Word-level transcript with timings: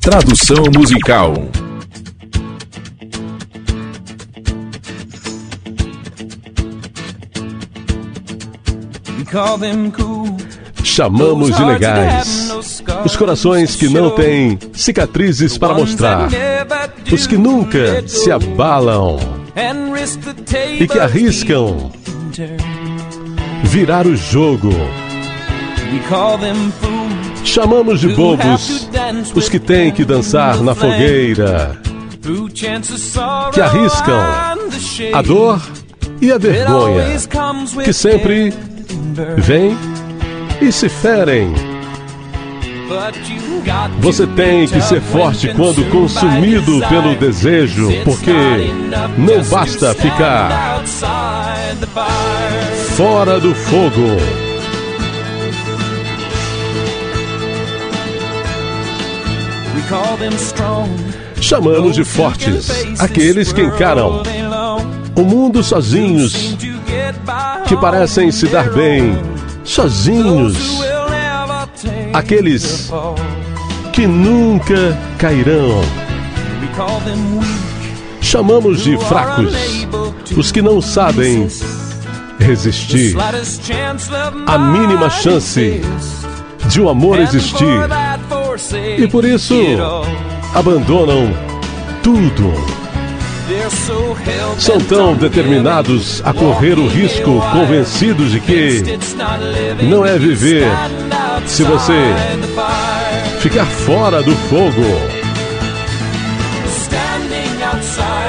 Tradução 0.00 0.64
musical. 0.74 1.34
Chamamos 10.82 11.54
de 11.54 11.62
legais. 11.62 12.50
os 13.04 13.14
corações 13.14 13.76
que 13.76 13.88
não 13.88 14.10
têm 14.10 14.58
cicatrizes 14.72 15.58
para 15.58 15.74
mostrar, 15.74 16.28
os 17.12 17.26
que 17.26 17.36
nunca 17.36 18.02
se 18.08 18.32
abalam. 18.32 19.18
e 20.78 20.88
que 20.88 20.98
arriscam 20.98 21.92
virar 23.64 24.06
o 24.06 24.16
jogo. 24.16 24.70
Chamamos 27.44 28.00
de 28.00 28.08
bobos 28.08 28.88
os 29.34 29.48
que 29.48 29.58
têm 29.58 29.90
que 29.90 30.04
dançar 30.04 30.62
na 30.62 30.74
fogueira, 30.74 31.78
que 33.52 33.60
arriscam 33.60 34.20
a 35.12 35.22
dor 35.22 35.60
e 36.20 36.30
a 36.30 36.38
vergonha, 36.38 37.04
que 37.84 37.92
sempre 37.92 38.52
vêm 39.38 39.76
e 40.60 40.70
se 40.70 40.88
ferem. 40.88 41.52
Você 44.00 44.26
tem 44.26 44.66
que 44.66 44.80
ser 44.80 45.00
forte 45.00 45.52
quando 45.54 45.88
consumido 45.90 46.80
pelo 46.88 47.14
desejo, 47.14 47.88
porque 48.04 48.32
não 49.16 49.42
basta 49.44 49.94
ficar 49.94 50.82
fora 52.96 53.38
do 53.38 53.54
fogo. 53.54 54.49
Chamamos 61.40 61.94
de 61.96 62.04
fortes 62.04 62.70
aqueles 62.98 63.52
que 63.52 63.60
encaram 63.60 64.22
o 65.16 65.22
mundo 65.22 65.64
sozinhos, 65.64 66.56
que 67.66 67.76
parecem 67.76 68.30
se 68.30 68.46
dar 68.46 68.70
bem 68.70 69.18
sozinhos, 69.64 70.80
aqueles 72.12 72.90
que 73.92 74.06
nunca 74.06 74.96
cairão. 75.18 75.80
Chamamos 78.20 78.84
de 78.84 78.96
fracos 78.96 79.52
os 80.36 80.52
que 80.52 80.62
não 80.62 80.80
sabem 80.80 81.48
resistir. 82.38 83.16
A 84.46 84.56
mínima 84.56 85.10
chance 85.10 85.80
de 86.68 86.80
um 86.80 86.88
amor 86.88 87.18
existir. 87.18 87.80
E 88.98 89.06
por 89.08 89.24
isso 89.24 89.54
abandonam 90.54 91.32
tudo. 92.02 92.52
São 94.58 94.78
tão 94.78 95.14
determinados 95.16 96.22
a 96.24 96.32
correr 96.32 96.78
o 96.78 96.86
risco, 96.86 97.42
convencidos 97.52 98.30
de 98.30 98.40
que 98.40 98.82
não 99.82 100.06
é 100.06 100.18
viver 100.18 100.66
se 101.46 101.64
você 101.64 102.14
ficar 103.40 103.66
fora 103.66 104.22
do 104.22 104.34
fogo. 104.36 105.20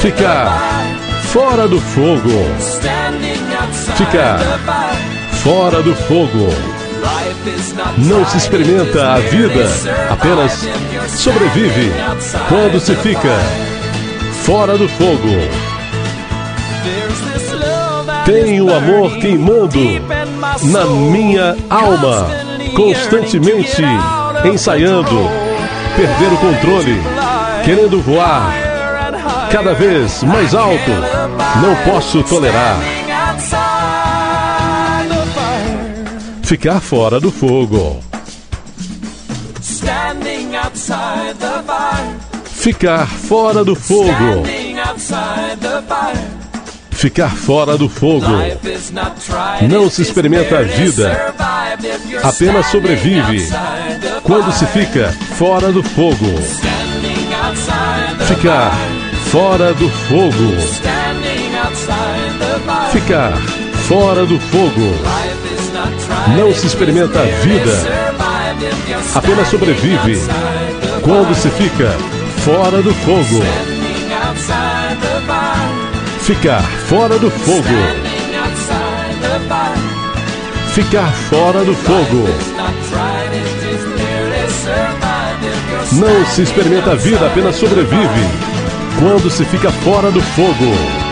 Ficar 0.00 0.86
fora 1.22 1.66
do 1.66 1.80
fogo. 1.80 2.30
Ficar 3.96 4.38
fora 5.42 5.82
do 5.82 5.94
fogo. 5.94 6.85
Não 7.98 8.24
se 8.26 8.36
experimenta 8.36 9.14
a 9.14 9.18
vida, 9.18 9.68
apenas 10.10 10.66
sobrevive 11.08 11.92
quando 12.48 12.80
se 12.80 12.94
fica 12.96 13.36
fora 14.44 14.76
do 14.76 14.88
fogo. 14.88 15.76
Tenho 18.24 18.74
amor 18.74 19.16
queimando 19.18 19.78
na 20.64 20.84
minha 20.84 21.56
alma, 21.70 22.28
constantemente 22.74 23.82
ensaiando, 24.44 25.30
perder 25.96 26.32
o 26.32 26.36
controle, 26.38 27.02
querendo 27.64 28.00
voar 28.02 28.52
cada 29.50 29.74
vez 29.74 30.22
mais 30.22 30.54
alto. 30.54 30.90
Não 31.62 31.92
posso 31.92 32.22
tolerar 32.24 32.76
ficar 36.46 36.80
fora 36.80 37.18
do 37.18 37.32
fogo. 37.32 38.00
Ficar 42.44 43.08
fora 43.08 43.64
do 43.64 43.74
fogo. 43.74 44.44
Ficar 46.92 47.30
fora 47.30 47.76
do 47.76 47.88
fogo. 47.88 48.26
Não 49.68 49.90
se 49.90 50.02
experimenta 50.02 50.60
a 50.60 50.62
vida, 50.62 51.34
apenas 52.22 52.66
sobrevive 52.66 53.48
quando 54.22 54.52
se 54.52 54.66
fica 54.66 55.12
fora 55.36 55.72
do 55.72 55.82
fogo. 55.82 56.40
Ficar 58.24 58.72
fora 59.32 59.74
do 59.74 59.90
fogo. 59.90 60.56
Ficar 62.92 63.36
fora 63.88 64.24
do 64.24 64.38
fogo. 64.38 65.35
Não 66.36 66.52
se 66.54 66.66
experimenta 66.66 67.20
a 67.20 67.24
vida, 67.24 67.72
apenas 69.14 69.48
sobrevive 69.48 70.20
quando 71.02 71.34
se 71.34 71.48
fica 71.50 71.90
fora 72.44 72.82
do 72.82 72.92
fogo. 72.94 73.42
Ficar 76.20 76.62
fora 76.62 77.18
do 77.18 77.30
fogo. 77.30 77.62
Ficar 80.74 81.12
fora 81.30 81.64
do 81.64 81.74
fogo. 81.74 82.28
Não 85.92 86.26
se 86.26 86.42
experimenta 86.42 86.92
a 86.92 86.94
vida, 86.96 87.26
apenas 87.26 87.56
sobrevive 87.56 88.28
quando 88.98 89.30
se 89.30 89.44
fica 89.44 89.70
fora 89.70 90.10
do 90.10 90.20
fogo. 90.20 91.05